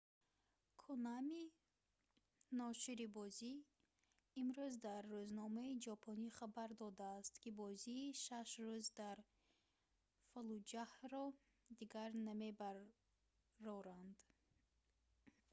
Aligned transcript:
конами 0.81 1.43
ношири 2.59 3.07
бозӣ 3.15 3.53
имрӯз 4.41 4.73
дар 4.87 5.01
рӯзномаи 5.13 5.73
ҷопонӣ 5.85 6.29
хабар 6.37 6.69
додааст 6.81 7.33
ки 7.41 7.49
бозии 7.61 8.17
шаш 8.23 8.49
рӯз 8.65 8.85
дар 9.01 9.17
фаллуҷаҳро 10.29 11.25
дигар 11.79 12.11
намебароранд 12.27 14.15